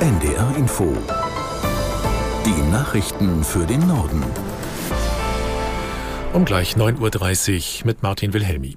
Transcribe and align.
NDR 0.00 0.56
Info. 0.56 0.92
Die 2.44 2.70
Nachrichten 2.72 3.44
für 3.44 3.64
den 3.64 3.86
Norden. 3.86 4.22
Um 6.32 6.44
gleich 6.44 6.74
9.30 6.74 7.80
Uhr 7.80 7.86
mit 7.86 8.02
Martin 8.02 8.32
Wilhelmi. 8.32 8.76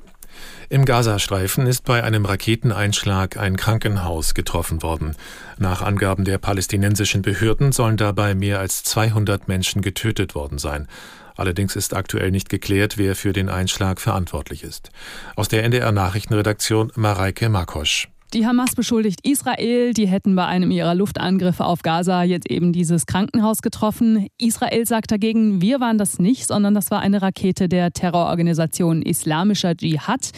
Im 0.69 0.85
Gazastreifen 0.85 1.65
ist 1.65 1.85
bei 1.85 2.03
einem 2.03 2.25
Raketeneinschlag 2.25 3.35
ein 3.35 3.57
Krankenhaus 3.57 4.35
getroffen 4.35 4.83
worden. 4.83 5.15
Nach 5.57 5.81
Angaben 5.81 6.23
der 6.23 6.37
palästinensischen 6.37 7.23
Behörden 7.23 7.71
sollen 7.71 7.97
dabei 7.97 8.35
mehr 8.35 8.59
als 8.59 8.83
200 8.83 9.47
Menschen 9.47 9.81
getötet 9.81 10.35
worden 10.35 10.59
sein. 10.59 10.87
Allerdings 11.35 11.75
ist 11.75 11.95
aktuell 11.95 12.29
nicht 12.29 12.47
geklärt, 12.47 12.97
wer 12.97 13.15
für 13.15 13.33
den 13.33 13.49
Einschlag 13.49 13.99
verantwortlich 13.99 14.63
ist. 14.63 14.91
Aus 15.35 15.47
der 15.47 15.63
NDR 15.63 15.91
Nachrichtenredaktion 15.91 16.91
Mareike 16.95 17.49
Makosch. 17.49 18.07
Die 18.33 18.45
Hamas 18.45 18.75
beschuldigt 18.75 19.25
Israel, 19.25 19.93
die 19.93 20.05
hätten 20.05 20.35
bei 20.35 20.45
einem 20.45 20.69
ihrer 20.69 20.93
Luftangriffe 20.95 21.63
auf 21.63 21.81
Gaza 21.81 22.23
jetzt 22.23 22.51
eben 22.51 22.73
dieses 22.73 23.05
Krankenhaus 23.05 23.61
getroffen. 23.61 24.27
Israel 24.37 24.85
sagt 24.85 25.11
dagegen, 25.11 25.61
wir 25.61 25.79
waren 25.79 25.97
das 25.97 26.19
nicht, 26.19 26.45
sondern 26.45 26.73
das 26.73 26.91
war 26.91 26.99
eine 26.99 27.21
Rakete 27.21 27.69
der 27.69 27.93
Terrororganisation 27.93 29.01
Islamischer 29.01 29.75
Dschihad, 29.75 30.31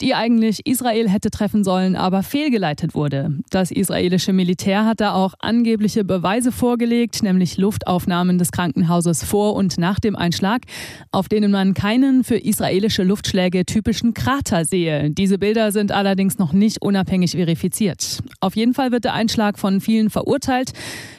die 0.00 0.14
eigentlich 0.14 0.66
Israel 0.66 1.08
hätte 1.08 1.30
treffen 1.30 1.64
sollen, 1.64 1.96
aber 1.96 2.22
fehlgeleitet 2.22 2.94
wurde. 2.94 3.38
Das 3.50 3.70
israelische 3.70 4.32
Militär 4.32 4.84
hat 4.84 5.00
da 5.00 5.14
auch 5.14 5.34
angebliche 5.40 6.04
Beweise 6.04 6.52
vorgelegt, 6.52 7.22
nämlich 7.22 7.56
Luftaufnahmen 7.56 8.38
des 8.38 8.52
Krankenhauses 8.52 9.24
vor 9.24 9.54
und 9.54 9.78
nach 9.78 10.00
dem 10.00 10.16
Einschlag, 10.16 10.62
auf 11.12 11.28
denen 11.28 11.50
man 11.50 11.74
keinen 11.74 12.24
für 12.24 12.36
israelische 12.36 13.02
Luftschläge 13.02 13.66
typischen 13.66 14.14
Krater 14.14 14.64
sehe. 14.64 15.10
Diese 15.10 15.38
Bilder 15.38 15.72
sind 15.72 15.92
allerdings 15.92 16.38
noch 16.38 16.52
nicht 16.52 16.82
unabhängig 16.82 17.32
verifiziert. 17.32 18.20
Auf 18.40 18.56
jeden 18.56 18.74
Fall 18.74 18.92
wird 18.92 19.04
der 19.04 19.14
Einschlag 19.14 19.58
von 19.58 19.80
vielen 19.80 20.10
verurteilt. 20.10 20.72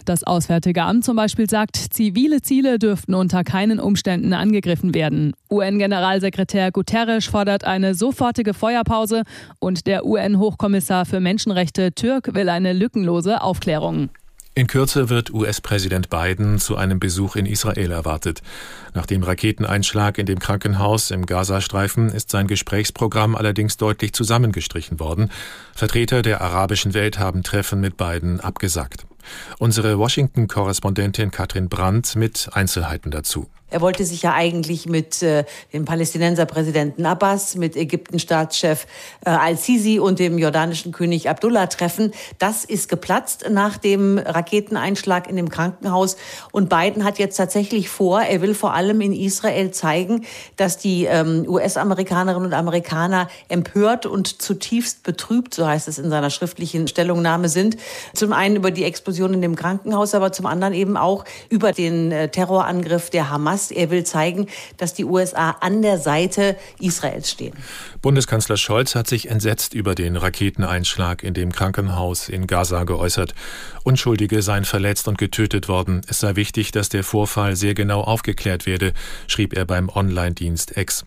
Das 0.06 0.24
Auswärtige 0.24 0.84
Amt 0.84 1.06
zum 1.06 1.16
Beispiel 1.16 1.50
sagt, 1.50 1.76
zivile 1.76 2.42
Ziele 2.42 2.80
dürften 2.80 3.14
unter 3.14 3.44
keinen 3.44 3.80
Umständen 3.80 4.34
angegriffen 4.34 4.94
werden. 4.94 5.34
UN-Generalsekretär 5.50 6.72
Guterres 6.72 7.26
fordert 7.26 7.64
eine 7.64 7.94
sofortige 7.94 8.54
Feuerpause 8.54 9.24
und 9.60 9.88
der 9.88 10.06
UN-Hochkommissar 10.06 11.06
für 11.06 11.20
Menschenrechte 11.20 11.94
Türk 11.94 12.34
will 12.34 12.50
eine 12.50 12.74
lückenlose 12.74 13.42
Aufklärung. 13.42 14.10
In 14.54 14.68
Kürze 14.68 15.10
wird 15.10 15.34
US-Präsident 15.34 16.10
Biden 16.10 16.60
zu 16.60 16.76
einem 16.76 17.00
Besuch 17.00 17.38
in 17.38 17.46
Israel 17.46 17.90
erwartet. 17.90 18.42
Nach 18.94 19.06
dem 19.06 19.24
Raketeneinschlag 19.24 20.18
in 20.18 20.26
dem 20.26 20.40
Krankenhaus 20.40 21.10
im 21.10 21.26
Gazastreifen 21.26 22.10
ist 22.10 22.32
sein 22.32 22.48
Gesprächsprogramm 22.48 23.36
allerdings 23.38 23.78
deutlich 23.78 24.12
zusammengestrichen 24.12 25.00
worden. 25.00 25.32
Vertreter 25.74 26.22
der 26.22 26.42
arabischen 26.42 26.94
Welt 26.94 27.18
haben 27.18 27.44
Treffen 27.44 27.80
mit 27.80 27.96
Biden 27.96 28.42
abgesagt. 28.42 29.06
Unsere 29.60 29.98
Washington-Korrespondentin 29.98 31.32
Katrin 31.32 31.70
Brandt 31.70 32.16
mit 32.16 32.50
Einzelheiten 32.54 33.12
dazu. 33.12 33.48
Er 33.72 33.80
wollte 33.80 34.04
sich 34.04 34.22
ja 34.22 34.34
eigentlich 34.34 34.86
mit 34.86 35.24
äh, 35.24 35.46
dem 35.72 35.86
Palästinenserpräsidenten 35.86 37.06
Abbas, 37.06 37.56
mit 37.56 37.78
Ägypten-Staatschef 37.78 38.86
äh, 39.26 39.30
al-Sisi 39.30 39.98
und 39.98 40.20
dem 40.20 40.38
jordanischen 40.38 40.92
König 40.92 41.30
Abdullah 41.30 41.68
treffen. 41.68 42.12
Das 42.38 42.66
ist 42.66 42.90
geplatzt 42.90 43.46
nach 43.50 43.78
dem 43.78 44.18
Raketeneinschlag 44.18 45.30
in 45.30 45.38
dem 45.38 45.50
Krankenhaus. 45.50 46.18
Und 46.52 46.68
Biden 46.70 47.06
hat 47.06 47.18
jetzt 47.18 47.38
tatsächlich 47.38 47.88
vor, 47.88 48.22
er 48.22 48.42
will 48.42 48.54
vor 48.54 48.74
allem 48.74 49.00
in 49.00 49.14
Israel 49.14 49.72
zeigen, 49.72 50.26
dass 50.58 50.78
die 50.78 51.06
ähm, 51.06 51.46
US-Amerikanerinnen 51.48 52.48
und 52.48 52.54
Amerikaner 52.54 53.30
empört 53.48 54.06
und 54.06 54.42
zutiefst 54.42 55.04
betrübt, 55.04 55.54
so 55.54 55.66
heißt 55.66 55.88
es 55.88 55.98
in 55.98 56.10
seiner 56.10 56.30
schriftlichen 56.30 56.90
Stellungnahme, 56.90 57.48
sind. 57.48 57.78
Zum 58.14 58.34
einen 58.34 58.58
über 58.58 58.72
die 58.72 58.84
Explosion 58.84 59.34
in 59.34 59.42
dem 59.42 59.56
Krankenhaus, 59.56 60.14
aber 60.14 60.34
zum 60.34 60.46
anderen 60.46 60.74
eben 60.74 60.98
auch 60.98 61.24
über 61.48 61.72
den 61.72 62.12
äh, 62.12 62.28
Terrorangriff 62.28 63.10
der 63.10 63.30
Hamas 63.30 63.61
Hamas. 63.62 63.72
Er 63.72 63.90
will 63.92 64.04
zeigen, 64.04 64.48
dass 64.78 64.94
die 64.94 65.06
USA 65.06 65.52
an 65.60 65.82
der 65.82 66.00
Seite 66.00 66.58
Israels 66.80 67.30
stehen. 67.30 67.54
Bundeskanzler 68.02 68.58
Scholz 68.58 68.96
hat 68.96 69.08
sich 69.08 69.30
entsetzt 69.30 69.74
über 69.74 69.96
den 69.96 70.16
Raketeneinschlag 70.16 71.24
in 71.24 71.34
dem 71.34 71.52
Krankenhaus 71.52 72.30
in 72.30 72.48
Gaza 72.48 72.84
geäußert. 72.84 73.36
Unschuldige 73.84 74.42
seien 74.42 74.66
verletzt 74.66 75.08
und 75.08 75.18
getötet 75.18 75.68
worden. 75.68 76.02
Es 76.08 76.20
sei 76.20 76.36
wichtig, 76.36 76.72
dass 76.72 76.90
der 76.90 77.04
Vorfall 77.04 77.56
sehr 77.56 77.74
genau 77.74 78.02
aufgeklärt 78.02 78.66
werde, 78.66 78.94
schrieb 79.28 79.54
er 79.56 79.66
beim 79.66 79.90
Online-Dienst 79.90 80.78
X. 80.78 81.06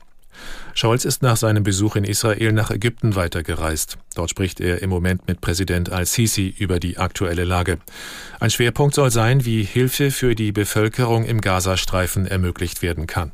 Scholz 0.75 1.05
ist 1.05 1.23
nach 1.23 1.37
seinem 1.37 1.63
Besuch 1.63 1.95
in 1.95 2.03
Israel 2.03 2.53
nach 2.53 2.71
Ägypten 2.71 3.15
weitergereist. 3.15 3.97
Dort 4.17 4.31
spricht 4.31 4.61
er 4.61 4.83
im 4.83 4.91
Moment 4.91 5.29
mit 5.29 5.41
Präsident 5.41 5.91
al-Sisi 5.91 6.53
über 6.59 6.81
die 6.81 6.99
aktuelle 6.99 7.45
Lage. 7.45 7.79
Ein 8.41 8.51
Schwerpunkt 8.51 8.97
soll 8.97 9.13
sein, 9.13 9.45
wie 9.45 9.63
Hilfe 9.63 10.11
für 10.11 10.35
die 10.35 10.51
Bevölkerung 10.51 11.25
im 11.25 11.41
Gazastreifen 11.41 12.27
ermöglicht 12.27 12.83
werden 12.83 13.07
kann. 13.07 13.31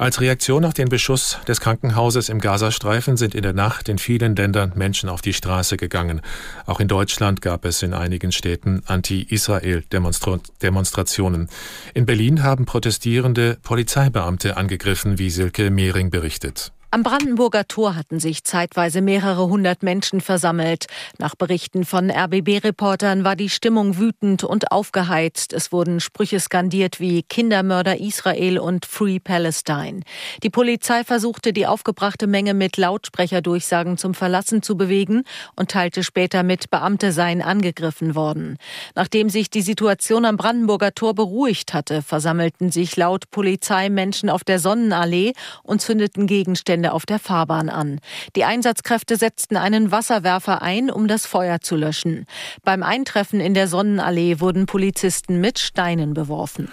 Als 0.00 0.20
Reaktion 0.22 0.64
auf 0.64 0.72
den 0.72 0.88
Beschuss 0.88 1.36
des 1.46 1.60
Krankenhauses 1.60 2.30
im 2.30 2.40
Gazastreifen 2.40 3.18
sind 3.18 3.34
in 3.34 3.42
der 3.42 3.52
Nacht 3.52 3.90
in 3.90 3.98
vielen 3.98 4.34
Ländern 4.34 4.72
Menschen 4.74 5.10
auf 5.10 5.20
die 5.20 5.34
Straße 5.34 5.76
gegangen. 5.76 6.22
Auch 6.64 6.80
in 6.80 6.88
Deutschland 6.88 7.42
gab 7.42 7.66
es 7.66 7.82
in 7.82 7.92
einigen 7.92 8.32
Städten 8.32 8.82
Anti-Israel-Demonstrationen. 8.86 11.50
In 11.92 12.06
Berlin 12.06 12.42
haben 12.42 12.64
protestierende 12.64 13.58
Polizeibeamte 13.62 14.56
angegriffen, 14.56 15.18
wie 15.18 15.28
Silke 15.28 15.70
Mehring 15.70 16.08
berichtet. 16.08 16.72
Am 16.92 17.04
Brandenburger 17.04 17.68
Tor 17.68 17.94
hatten 17.94 18.18
sich 18.18 18.42
zeitweise 18.42 19.00
mehrere 19.00 19.46
hundert 19.46 19.84
Menschen 19.84 20.20
versammelt. 20.20 20.86
Nach 21.18 21.36
Berichten 21.36 21.84
von 21.84 22.10
RBB-Reportern 22.10 23.22
war 23.22 23.36
die 23.36 23.48
Stimmung 23.48 23.96
wütend 23.96 24.42
und 24.42 24.72
aufgeheizt. 24.72 25.52
Es 25.52 25.70
wurden 25.70 26.00
Sprüche 26.00 26.40
skandiert 26.40 26.98
wie 26.98 27.22
Kindermörder 27.22 28.00
Israel 28.00 28.58
und 28.58 28.86
Free 28.86 29.20
Palestine. 29.20 30.00
Die 30.42 30.50
Polizei 30.50 31.04
versuchte, 31.04 31.52
die 31.52 31.68
aufgebrachte 31.68 32.26
Menge 32.26 32.54
mit 32.54 32.76
Lautsprecherdurchsagen 32.76 33.96
zum 33.96 34.14
Verlassen 34.14 34.60
zu 34.60 34.76
bewegen 34.76 35.22
und 35.54 35.70
teilte 35.70 36.02
später 36.02 36.42
mit, 36.42 36.70
Beamte 36.70 37.12
seien 37.12 37.40
angegriffen 37.40 38.16
worden. 38.16 38.56
Nachdem 38.96 39.30
sich 39.30 39.48
die 39.48 39.62
Situation 39.62 40.24
am 40.24 40.36
Brandenburger 40.36 40.92
Tor 40.92 41.14
beruhigt 41.14 41.72
hatte, 41.72 42.02
versammelten 42.02 42.72
sich 42.72 42.96
laut 42.96 43.30
Polizei 43.30 43.90
Menschen 43.90 44.28
auf 44.28 44.42
der 44.42 44.58
Sonnenallee 44.58 45.34
und 45.62 45.80
zündeten 45.80 46.26
Gegenstände 46.26 46.79
Gegenstände 46.80 46.92
auf 46.92 47.06
der 47.06 47.18
Fahrbahn 47.18 47.68
an. 47.68 48.00
Die 48.36 48.44
Einsatzkräfte 48.44 49.16
setzten 49.16 49.56
einen 49.56 49.90
Wasserwerfer 49.90 50.62
ein, 50.62 50.90
um 50.90 51.08
das 51.08 51.26
Feuer 51.26 51.60
zu 51.60 51.76
löschen. 51.76 52.26
Beim 52.64 52.82
Eintreffen 52.82 53.40
in 53.40 53.54
der 53.54 53.68
Sonnenallee 53.68 54.40
wurden 54.40 54.66
Polizisten 54.66 55.40
mit 55.40 55.58
Steinen 55.58 56.14
beworfen. 56.14 56.68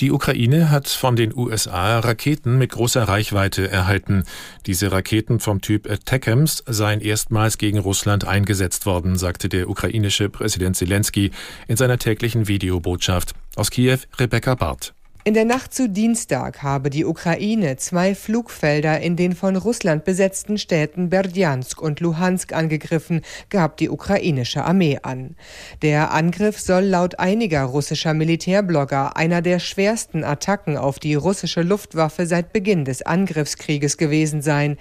Die 0.00 0.10
Ukraine 0.10 0.70
hat 0.70 0.88
von 0.88 1.14
den 1.14 1.32
USA 1.36 2.00
Raketen 2.00 2.58
mit 2.58 2.72
großer 2.72 3.04
Reichweite 3.04 3.70
erhalten. 3.70 4.24
Diese 4.66 4.90
Raketen 4.90 5.38
vom 5.38 5.60
Typ 5.60 5.88
Attackams 5.88 6.64
seien 6.66 7.00
erstmals 7.00 7.58
gegen 7.58 7.78
Russland 7.78 8.26
eingesetzt 8.26 8.86
worden, 8.86 9.16
sagte 9.16 9.48
der 9.48 9.68
ukrainische 9.68 10.28
Präsident 10.30 10.74
Zelensky 10.74 11.30
in 11.68 11.76
seiner 11.76 11.98
täglichen 11.98 12.48
Videobotschaft. 12.48 13.34
Aus 13.54 13.70
Kiew 13.70 13.98
Rebecca 14.18 14.56
Barth. 14.56 14.94
In 15.26 15.32
der 15.32 15.46
Nacht 15.46 15.72
zu 15.72 15.88
Dienstag 15.88 16.62
habe 16.62 16.90
die 16.90 17.06
Ukraine 17.06 17.78
zwei 17.78 18.14
Flugfelder 18.14 19.00
in 19.00 19.16
den 19.16 19.34
von 19.34 19.56
Russland 19.56 20.04
besetzten 20.04 20.58
Städten 20.58 21.08
Berdjansk 21.08 21.80
und 21.80 22.00
Luhansk 22.00 22.52
angegriffen, 22.52 23.22
gab 23.48 23.78
die 23.78 23.88
ukrainische 23.88 24.66
Armee 24.66 24.98
an. 25.02 25.34
Der 25.80 26.12
Angriff 26.12 26.60
soll 26.60 26.84
laut 26.84 27.20
einiger 27.20 27.62
russischer 27.62 28.12
Militärblogger 28.12 29.16
einer 29.16 29.40
der 29.40 29.60
schwersten 29.60 30.24
Attacken 30.24 30.76
auf 30.76 30.98
die 30.98 31.14
russische 31.14 31.62
Luftwaffe 31.62 32.26
seit 32.26 32.52
Beginn 32.52 32.84
des 32.84 33.00
Angriffskrieges 33.00 33.96
gewesen 33.96 34.42
sein. 34.42 34.76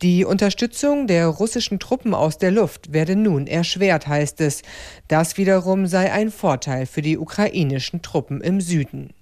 Die 0.00 0.24
Unterstützung 0.24 1.08
der 1.08 1.26
russischen 1.26 1.80
Truppen 1.80 2.14
aus 2.14 2.38
der 2.38 2.52
Luft 2.52 2.92
werde 2.92 3.16
nun 3.16 3.48
erschwert, 3.48 4.06
heißt 4.06 4.42
es. 4.42 4.62
Das 5.08 5.38
wiederum 5.38 5.88
sei 5.88 6.12
ein 6.12 6.30
Vorteil 6.30 6.86
für 6.86 7.02
die 7.02 7.18
ukrainischen 7.18 8.00
Truppen 8.00 8.40
im 8.40 8.60
Süden. 8.60 9.12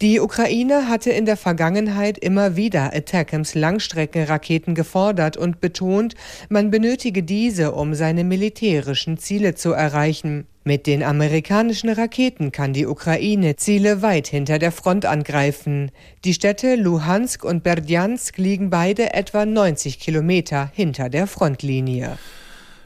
Die 0.00 0.20
Ukraine 0.20 0.88
hatte 0.88 1.10
in 1.10 1.26
der 1.26 1.36
Vergangenheit 1.36 2.18
immer 2.18 2.56
wieder 2.56 2.94
Attackams 2.94 3.54
Langstreckenraketen 3.54 4.74
gefordert 4.74 5.36
und 5.36 5.60
betont, 5.60 6.14
man 6.48 6.70
benötige 6.70 7.22
diese, 7.22 7.72
um 7.72 7.94
seine 7.94 8.24
militärischen 8.24 9.18
Ziele 9.18 9.54
zu 9.54 9.72
erreichen. 9.72 10.46
Mit 10.64 10.86
den 10.86 11.02
amerikanischen 11.02 11.88
Raketen 11.88 12.52
kann 12.52 12.74
die 12.74 12.86
Ukraine 12.86 13.56
Ziele 13.56 14.02
weit 14.02 14.28
hinter 14.28 14.58
der 14.58 14.70
Front 14.70 15.06
angreifen. 15.06 15.90
Die 16.24 16.34
Städte 16.34 16.76
Luhansk 16.76 17.42
und 17.42 17.62
Berdjansk 17.62 18.36
liegen 18.36 18.68
beide 18.68 19.14
etwa 19.14 19.46
90 19.46 19.98
Kilometer 19.98 20.70
hinter 20.74 21.08
der 21.08 21.26
Frontlinie. 21.26 22.18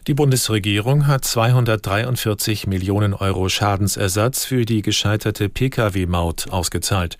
Die 0.09 0.15
Bundesregierung 0.15 1.07
hat 1.07 1.25
243 1.25 2.67
Millionen 2.67 3.15
Euro 3.15 3.49
Schadensersatz 3.49 4.45
für 4.45 4.65
die 4.65 4.83
gescheiterte 4.83 5.49
Pkw-Maut 5.49 6.51
ausgezahlt. 6.51 7.19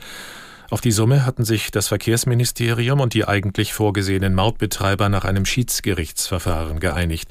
Auf 0.69 0.81
die 0.81 0.91
Summe 0.91 1.25
hatten 1.25 1.45
sich 1.45 1.71
das 1.71 1.87
Verkehrsministerium 1.87 2.99
und 2.99 3.15
die 3.15 3.25
eigentlich 3.25 3.73
vorgesehenen 3.73 4.35
Mautbetreiber 4.35 5.09
nach 5.09 5.25
einem 5.25 5.47
Schiedsgerichtsverfahren 5.47 6.81
geeinigt. 6.81 7.29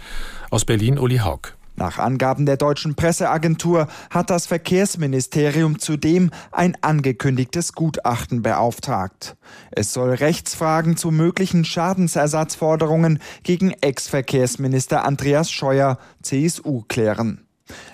Aus 0.51 0.63
Berlin 0.63 0.97
Uli 0.97 1.17
Haug. 1.17 1.57
Nach 1.81 1.97
Angaben 1.97 2.45
der 2.45 2.57
deutschen 2.57 2.93
Presseagentur 2.93 3.87
hat 4.11 4.29
das 4.29 4.45
Verkehrsministerium 4.45 5.79
zudem 5.79 6.29
ein 6.51 6.77
angekündigtes 6.81 7.73
Gutachten 7.73 8.43
beauftragt. 8.43 9.35
Es 9.71 9.91
soll 9.91 10.11
Rechtsfragen 10.11 10.95
zu 10.95 11.09
möglichen 11.09 11.65
Schadensersatzforderungen 11.65 13.17
gegen 13.41 13.71
Ex-Verkehrsminister 13.71 15.05
Andreas 15.05 15.49
Scheuer, 15.49 15.97
CSU, 16.21 16.83
klären. 16.87 17.47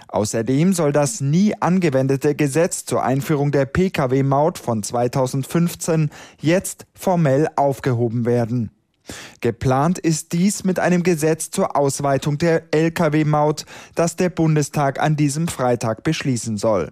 Außerdem 0.09 0.73
soll 0.73 0.91
das 0.91 1.21
nie 1.21 1.53
angewendete 1.57 2.35
Gesetz 2.35 2.83
zur 2.83 3.03
Einführung 3.03 3.53
der 3.53 3.67
Pkw-Maut 3.67 4.57
von 4.57 4.83
2015 4.83 6.09
jetzt 6.41 6.87
formell 6.93 7.47
aufgehoben 7.55 8.25
werden. 8.25 8.71
Geplant 9.41 9.99
ist 9.99 10.33
dies 10.33 10.63
mit 10.63 10.79
einem 10.79 11.03
Gesetz 11.03 11.51
zur 11.51 11.75
Ausweitung 11.75 12.37
der 12.37 12.63
Lkw-Maut, 12.71 13.65
das 13.95 14.15
der 14.15 14.29
Bundestag 14.29 14.99
an 14.99 15.15
diesem 15.15 15.47
Freitag 15.47 16.03
beschließen 16.03 16.57
soll. 16.57 16.91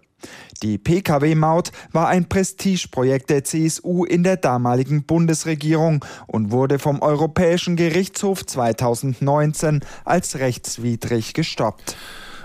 Die 0.64 0.78
Pkw-Maut 0.78 1.72
war 1.92 2.08
ein 2.08 2.28
Prestigeprojekt 2.28 3.30
der 3.30 3.44
CSU 3.44 4.06
in 4.06 4.24
der 4.24 4.38
damaligen 4.38 5.04
Bundesregierung 5.04 6.04
und 6.28 6.52
wurde 6.52 6.80
vom 6.80 7.02
Europäischen 7.02 7.76
Gerichtshof 7.76 8.46
2019 8.46 9.82
als 10.06 10.40
rechtswidrig 10.40 11.34
gestoppt. 11.34 11.96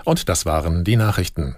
Und 0.03 0.29
das 0.29 0.45
waren 0.45 0.83
die 0.83 0.95
Nachrichten. 0.95 1.55